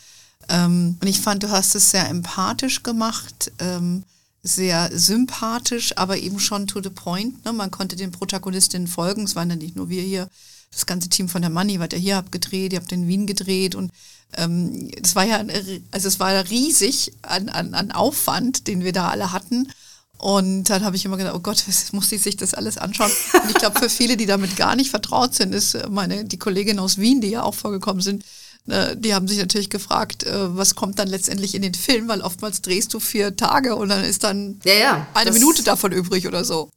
[0.47, 4.03] Ähm, und ich fand, du hast es sehr empathisch gemacht, ähm,
[4.41, 7.43] sehr sympathisch, aber eben schon to the point.
[7.43, 7.51] Ne?
[7.51, 9.25] Man konnte den Protagonistinnen folgen.
[9.25, 10.29] Es waren ja nicht nur wir hier,
[10.71, 13.27] das ganze Team von der Money, was ihr hier habt gedreht, ihr habt in Wien
[13.27, 13.91] gedreht und
[14.37, 15.43] ähm, es war ja,
[15.91, 19.71] also es war riesig an, an, an Aufwand, den wir da alle hatten.
[20.17, 23.11] Und dann habe ich immer gedacht, oh Gott, was muss ich sich das alles anschauen?
[23.33, 26.79] Und ich glaube, für viele, die damit gar nicht vertraut sind, ist meine, die Kollegin
[26.79, 28.23] aus Wien, die ja auch vorgekommen sind,
[28.65, 32.21] Ne, die haben sich natürlich gefragt, äh, was kommt dann letztendlich in den Film, weil
[32.21, 36.27] oftmals drehst du vier Tage und dann ist dann ja, ja, eine Minute davon übrig
[36.27, 36.69] oder so.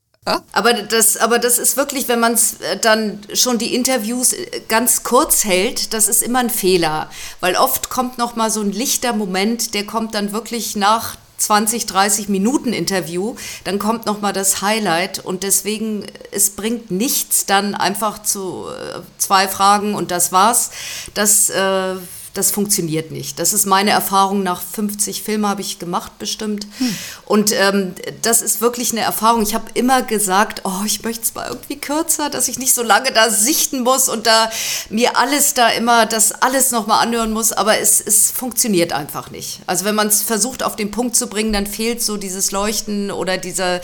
[0.52, 5.02] Aber, das, aber das ist wirklich, wenn man äh, dann schon die Interviews äh, ganz
[5.02, 7.10] kurz hält, das ist immer ein Fehler.
[7.40, 11.84] Weil oft kommt noch mal so ein lichter Moment, der kommt dann wirklich nach 20,
[11.86, 13.34] 30 Minuten Interview,
[13.64, 19.00] dann kommt noch mal das Highlight und deswegen es bringt nichts dann einfach zu äh,
[19.18, 20.70] zwei Fragen und das war's.
[21.12, 21.96] Das äh,
[22.34, 23.38] das funktioniert nicht.
[23.38, 26.66] Das ist meine Erfahrung nach 50 Filmen habe ich gemacht bestimmt.
[26.78, 26.96] Hm.
[27.26, 29.42] Und ähm, das ist wirklich eine Erfahrung.
[29.42, 32.82] Ich habe immer gesagt, oh, ich möchte es mal irgendwie kürzer, dass ich nicht so
[32.82, 34.50] lange da sichten muss und da
[34.90, 37.52] mir alles da immer, das alles nochmal anhören muss.
[37.52, 39.60] Aber es, es funktioniert einfach nicht.
[39.68, 43.12] Also wenn man es versucht auf den Punkt zu bringen, dann fehlt so dieses Leuchten
[43.12, 43.80] oder dieser,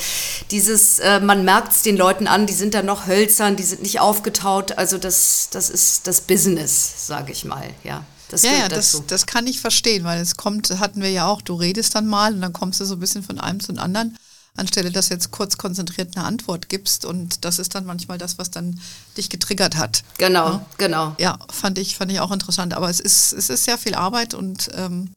[0.50, 3.82] dieses, äh, man merkt es den Leuten an, die sind da noch hölzern, die sind
[3.82, 4.72] nicht aufgetaut.
[4.76, 8.04] Also das, das ist das Business, sage ich mal, ja.
[8.30, 11.42] Das ja, ja, das, das kann ich verstehen, weil es kommt, hatten wir ja auch,
[11.42, 14.16] du redest dann mal und dann kommst du so ein bisschen von einem zum anderen,
[14.56, 18.38] anstelle dass du jetzt kurz konzentriert eine Antwort gibst und das ist dann manchmal das,
[18.38, 18.80] was dann
[19.16, 20.02] dich getriggert hat.
[20.18, 20.66] Genau, ja?
[20.78, 21.14] genau.
[21.18, 24.34] Ja, fand ich, fand ich auch interessant, aber es ist, es ist sehr viel Arbeit
[24.34, 25.10] und ähm,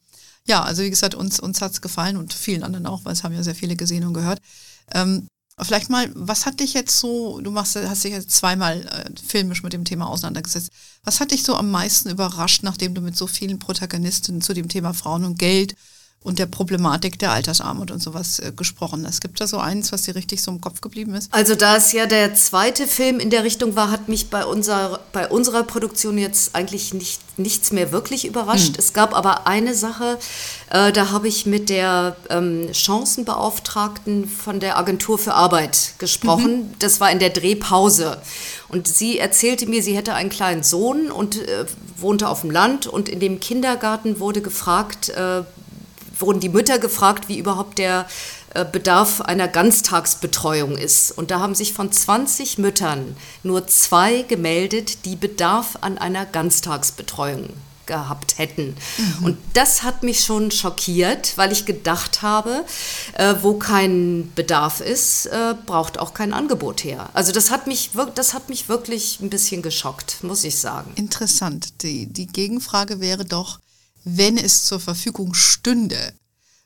[0.45, 3.23] Ja, also wie gesagt, uns, uns hat es gefallen und vielen anderen auch, weil es
[3.23, 4.39] haben ja sehr viele gesehen und gehört.
[4.93, 5.27] Ähm,
[5.63, 9.63] vielleicht mal, was hat dich jetzt so, du machst, hast dich jetzt zweimal äh, filmisch
[9.63, 10.71] mit dem Thema auseinandergesetzt.
[11.03, 14.69] Was hat dich so am meisten überrascht, nachdem du mit so vielen Protagonisten zu dem
[14.69, 15.75] Thema Frauen und Geld
[16.23, 19.05] und der Problematik der Altersarmut und sowas äh, gesprochen.
[19.05, 21.33] Es gibt da so eins, was dir richtig so im Kopf geblieben ist?
[21.33, 25.01] Also da es ja der zweite Film in der Richtung war, hat mich bei unserer,
[25.11, 28.69] bei unserer Produktion jetzt eigentlich nicht, nichts mehr wirklich überrascht.
[28.69, 28.75] Hm.
[28.77, 30.17] Es gab aber eine Sache,
[30.69, 36.57] äh, da habe ich mit der ähm, Chancenbeauftragten von der Agentur für Arbeit gesprochen.
[36.57, 36.73] Mhm.
[36.79, 38.21] Das war in der Drehpause.
[38.69, 41.65] Und sie erzählte mir, sie hätte einen kleinen Sohn und äh,
[41.97, 45.43] wohnte auf dem Land und in dem Kindergarten wurde gefragt, äh,
[46.25, 48.07] wurden die Mütter gefragt, wie überhaupt der
[48.53, 51.11] äh, Bedarf einer Ganztagsbetreuung ist.
[51.11, 57.49] Und da haben sich von 20 Müttern nur zwei gemeldet, die Bedarf an einer Ganztagsbetreuung
[57.85, 58.75] gehabt hätten.
[58.97, 59.25] Mhm.
[59.25, 62.63] Und das hat mich schon schockiert, weil ich gedacht habe,
[63.17, 67.09] äh, wo kein Bedarf ist, äh, braucht auch kein Angebot her.
[67.13, 70.91] Also das hat mich, das hat mich wirklich ein bisschen geschockt, muss ich sagen.
[70.95, 71.83] Interessant.
[71.83, 73.59] Die, die Gegenfrage wäre doch,
[74.03, 76.13] wenn es zur Verfügung stünde,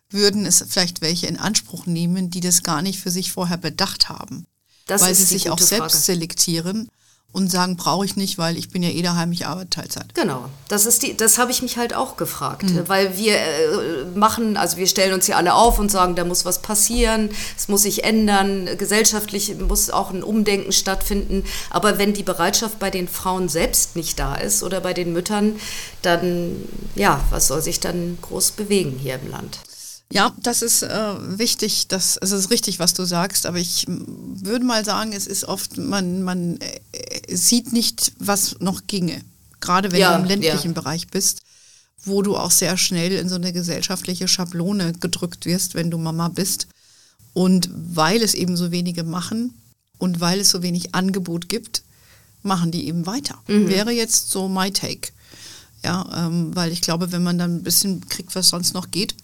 [0.09, 4.09] würden es vielleicht welche in Anspruch nehmen, die das gar nicht für sich vorher bedacht
[4.09, 4.45] haben.
[4.85, 5.97] Das weil sie sich auch selbst Frage.
[5.97, 6.89] selektieren
[7.37, 10.15] und sagen, brauche ich nicht, weil ich bin ja eh daheim, ich arbeite Teilzeit.
[10.15, 12.87] Genau, das ist die, das habe ich mich halt auch gefragt, mhm.
[12.87, 16.45] weil wir äh, machen, also wir stellen uns hier alle auf und sagen, da muss
[16.45, 22.23] was passieren, es muss sich ändern, gesellschaftlich muss auch ein Umdenken stattfinden, aber wenn die
[22.23, 25.57] Bereitschaft bei den Frauen selbst nicht da ist oder bei den Müttern,
[26.01, 26.55] dann
[26.95, 29.59] ja, was soll sich dann groß bewegen hier im Land?
[30.11, 34.63] Ja, das ist äh, wichtig, das, es ist richtig, was du sagst, aber ich würde
[34.63, 39.21] mal sagen, es ist oft, man, man äh, sieht nicht, was noch ginge.
[39.59, 40.81] Gerade wenn ja, du im ländlichen ja.
[40.81, 41.41] Bereich bist,
[42.05, 46.29] wo du auch sehr schnell in so eine gesellschaftliche Schablone gedrückt wirst, wenn du Mama
[46.29, 46.67] bist.
[47.33, 49.53] Und weil es eben so wenige machen
[49.97, 51.83] und weil es so wenig Angebot gibt,
[52.43, 53.37] machen die eben weiter.
[53.47, 53.67] Mhm.
[53.67, 55.11] Wäre jetzt so my take.
[55.83, 59.15] Ja, ähm, weil ich glaube, wenn man dann ein bisschen kriegt, was sonst noch geht,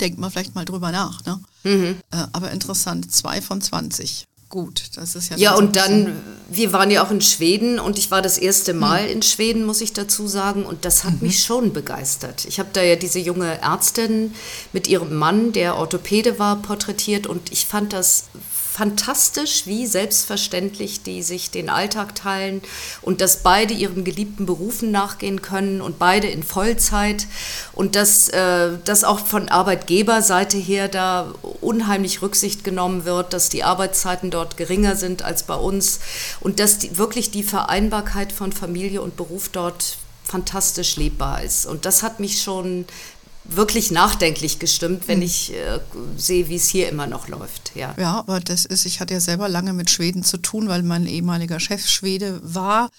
[0.00, 1.24] denkt man vielleicht mal drüber nach.
[1.24, 1.40] Ne?
[1.64, 1.96] Mhm.
[2.10, 4.26] Äh, aber interessant, zwei von 20.
[4.50, 5.36] Gut, das ist ja.
[5.36, 9.04] Ja, und dann, wir waren ja auch in Schweden und ich war das erste Mal
[9.04, 9.12] mhm.
[9.12, 11.28] in Schweden, muss ich dazu sagen, und das hat mhm.
[11.28, 12.44] mich schon begeistert.
[12.46, 14.34] Ich habe da ja diese junge Ärztin
[14.72, 18.24] mit ihrem Mann, der Orthopäde war, porträtiert und ich fand das
[18.72, 22.62] fantastisch, wie selbstverständlich die sich den Alltag teilen
[23.02, 27.26] und dass beide ihren geliebten Berufen nachgehen können und beide in Vollzeit
[27.72, 33.64] und dass, äh, dass auch von Arbeitgeberseite her da unheimlich Rücksicht genommen wird, dass die
[33.64, 35.98] Arbeitszeiten dort geringer sind als bei uns
[36.40, 41.66] und dass die, wirklich die Vereinbarkeit von Familie und Beruf dort fantastisch lebbar ist.
[41.66, 42.86] Und das hat mich schon
[43.44, 45.24] wirklich nachdenklich gestimmt, wenn mhm.
[45.24, 45.80] ich äh,
[46.16, 47.72] sehe, wie es hier immer noch läuft.
[47.74, 47.94] Ja.
[47.98, 51.06] ja, aber das ist, ich hatte ja selber lange mit Schweden zu tun, weil mein
[51.06, 52.90] ehemaliger Chef Schwede war.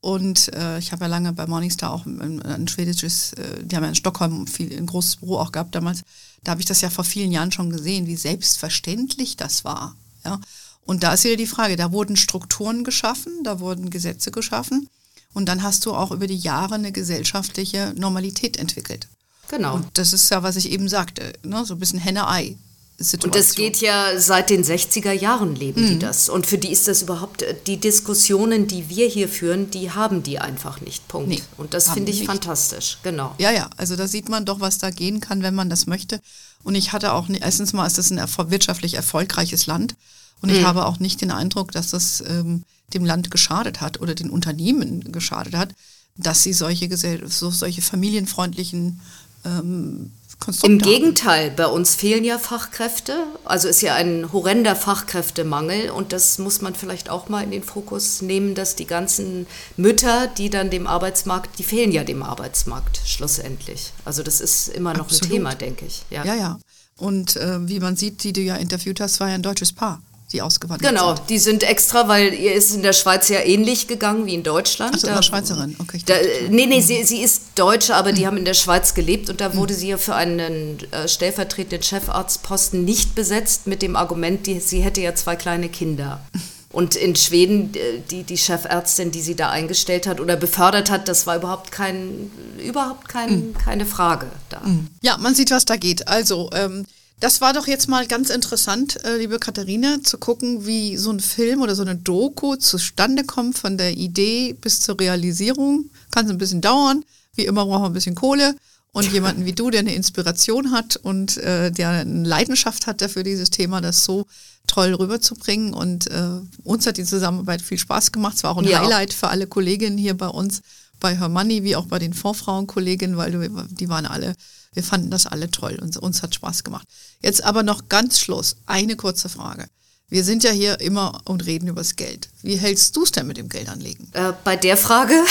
[0.00, 3.82] Und äh, ich habe ja lange bei Morningstar auch ein, ein schwedisches, äh, die haben
[3.82, 6.02] ja in Stockholm viel, ein großes Büro auch gehabt damals.
[6.44, 9.96] Da habe ich das ja vor vielen Jahren schon gesehen, wie selbstverständlich das war.
[10.24, 10.40] Ja.
[10.84, 14.88] Und da ist wieder die Frage, da wurden Strukturen geschaffen, da wurden Gesetze geschaffen.
[15.34, 19.08] Und dann hast du auch über die Jahre eine gesellschaftliche Normalität entwickelt.
[19.48, 19.76] Genau.
[19.76, 21.64] Und das ist ja, was ich eben sagte, ne?
[21.64, 22.56] so ein bisschen Henne-Ei.
[22.98, 23.30] Situation.
[23.30, 25.88] Und das geht ja seit den 60er Jahren leben mhm.
[25.88, 26.30] die das.
[26.30, 30.22] Und für die ist das überhaupt, äh, die Diskussionen, die wir hier führen, die haben
[30.22, 31.06] die einfach nicht.
[31.06, 31.28] Punkt.
[31.28, 32.30] Nee, und das finde ich nicht.
[32.30, 33.34] fantastisch, genau.
[33.38, 36.20] Ja, ja, also da sieht man doch, was da gehen kann, wenn man das möchte.
[36.62, 38.18] Und ich hatte auch, erstens mal ist das ein
[38.50, 39.94] wirtschaftlich erfolgreiches Land.
[40.40, 40.66] Und ich mhm.
[40.66, 45.12] habe auch nicht den Eindruck, dass das ähm, dem Land geschadet hat oder den Unternehmen
[45.12, 45.74] geschadet hat,
[46.16, 46.88] dass sie solche,
[47.28, 49.00] so, solche familienfreundlichen
[49.46, 53.24] ähm, Konstrukte Im Gegenteil, bei uns fehlen ja Fachkräfte.
[53.44, 57.62] Also ist ja ein horrender Fachkräftemangel und das muss man vielleicht auch mal in den
[57.62, 63.00] Fokus nehmen, dass die ganzen Mütter, die dann dem Arbeitsmarkt, die fehlen ja dem Arbeitsmarkt
[63.06, 63.92] schlussendlich.
[64.04, 65.24] Also das ist immer noch Absolut.
[65.24, 66.04] ein Thema, denke ich.
[66.10, 66.34] Ja, ja.
[66.34, 66.58] ja.
[66.98, 70.02] Und äh, wie man sieht, die du ja interviewt hast, war ja ein deutsches Paar
[70.32, 71.16] die ausgewandert genau, sind.
[71.16, 74.42] Genau, die sind extra, weil ihr ist in der Schweiz ja ähnlich gegangen wie in
[74.42, 74.94] Deutschland.
[74.96, 76.00] Ach so, da, Schweizerin, okay.
[76.04, 76.14] Da,
[76.50, 78.16] nee, nee, sie, sie ist Deutsche, aber mhm.
[78.16, 79.56] die haben in der Schweiz gelebt und da mhm.
[79.56, 84.80] wurde sie ja für einen äh, stellvertretenden Chefarztposten nicht besetzt mit dem Argument, die, sie
[84.80, 86.20] hätte ja zwei kleine Kinder.
[86.76, 91.08] Und in Schweden, äh, die, die Chefärztin, die sie da eingestellt hat oder befördert hat,
[91.08, 92.30] das war überhaupt, kein,
[92.62, 93.54] überhaupt kein, mhm.
[93.54, 94.60] keine Frage da.
[94.60, 94.88] Mhm.
[95.00, 96.06] Ja, man sieht, was da geht.
[96.06, 96.84] Also, ähm,
[97.20, 101.20] das war doch jetzt mal ganz interessant, äh, liebe Katharina, zu gucken, wie so ein
[101.20, 105.90] Film oder so eine Doku zustande kommt, von der Idee bis zur Realisierung.
[106.10, 107.04] Kann es ein bisschen dauern.
[107.34, 108.54] Wie immer brauchen wir ein bisschen Kohle.
[108.92, 113.24] und jemanden wie du, der eine Inspiration hat und äh, der eine Leidenschaft hat dafür,
[113.24, 114.26] dieses Thema, das so
[114.66, 115.74] toll rüberzubringen.
[115.74, 118.36] Und äh, uns hat die Zusammenarbeit viel Spaß gemacht.
[118.36, 118.80] Es war auch ein ja.
[118.80, 120.62] Highlight für alle Kolleginnen hier bei uns,
[121.00, 124.34] bei Her Money, wie auch bei den Vorfrauenkolleginnen, weil du, die waren alle,
[124.72, 126.86] wir fanden das alle toll und uns hat Spaß gemacht.
[127.22, 129.66] Jetzt aber noch ganz Schluss, eine kurze Frage.
[130.08, 132.28] Wir sind ja hier immer und reden über das Geld.
[132.42, 134.08] Wie hältst du es denn mit dem Geldanlegen?
[134.12, 135.14] Äh, bei der Frage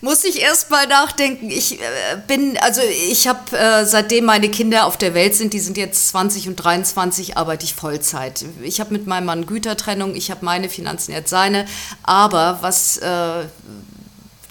[0.00, 1.50] muss ich erst mal nachdenken.
[1.50, 1.84] Ich äh,
[2.26, 2.80] bin, also
[3.10, 6.56] ich habe, äh, seitdem meine Kinder auf der Welt sind, die sind jetzt 20 und
[6.56, 8.44] 23, arbeite ich Vollzeit.
[8.62, 11.66] Ich habe mit meinem Mann Gütertrennung, ich habe meine Finanzen, jetzt seine.
[12.02, 13.44] Aber was, äh,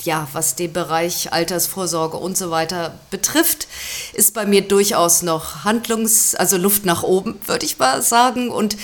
[0.04, 3.68] ja, was den Bereich Altersvorsorge und so weiter betrifft,
[4.14, 8.50] ist bei mir durchaus noch Handlungs-, also Luft nach oben, würde ich mal sagen.
[8.50, 8.78] Und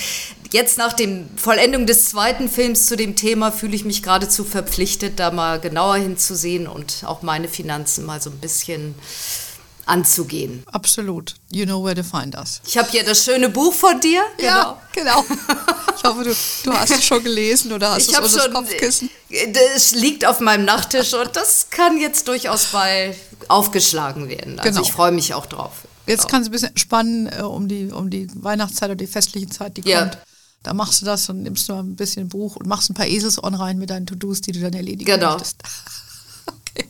[0.51, 5.19] jetzt nach dem Vollendung des zweiten Films zu dem Thema fühle ich mich geradezu verpflichtet,
[5.19, 8.95] da mal genauer hinzusehen und auch meine Finanzen mal so ein bisschen
[9.85, 10.63] anzugehen.
[10.71, 11.35] Absolut.
[11.51, 12.61] You know where to find us.
[12.65, 14.21] Ich habe hier das schöne Buch von dir.
[14.39, 15.25] Ja, genau.
[16.03, 16.21] genau.
[16.21, 19.09] Ich hoffe, du, du hast es schon gelesen oder hast ich es unter das Kopfkissen.
[19.53, 23.15] Das liegt auf meinem Nachttisch und das kann jetzt durchaus mal
[23.47, 24.59] aufgeschlagen werden.
[24.59, 24.81] Also genau.
[24.81, 25.71] ich freue mich auch drauf.
[26.05, 29.47] Jetzt kann es ein bisschen spannen äh, um, die, um die Weihnachtszeit oder die festliche
[29.47, 30.01] Zeit, die ja.
[30.01, 30.17] kommt.
[30.63, 33.53] Da machst du das und nimmst du ein bisschen Buch und machst ein paar Eselsohren
[33.53, 35.33] rein mit deinen To-Dos, die du dann erledigen genau.
[35.33, 35.61] möchtest.
[36.47, 36.87] okay.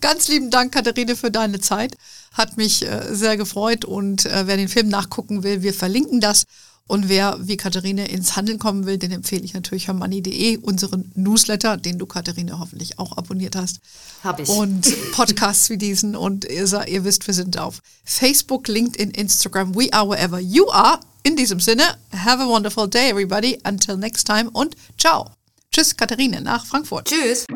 [0.00, 1.96] Ganz lieben Dank, Katharine, für deine Zeit.
[2.32, 6.44] Hat mich äh, sehr gefreut und äh, wer den Film nachgucken will, wir verlinken das.
[6.88, 11.76] Und wer wie Katharine ins Handeln kommen will, den empfehle ich natürlich hermoney.de, unseren Newsletter,
[11.76, 13.80] den du, Katharine, hoffentlich auch abonniert hast.
[14.22, 14.48] Hab ich.
[14.48, 16.16] Und Podcasts wie diesen.
[16.16, 21.00] Und ihr, ihr wisst, wir sind auf Facebook, LinkedIn, Instagram, we are wherever you are.
[21.22, 23.58] In diesem Sinne, have a wonderful day, everybody.
[23.64, 25.30] Until next time und ciao.
[25.70, 27.08] Tschüss, Katharine, nach Frankfurt.
[27.08, 27.46] Tschüss.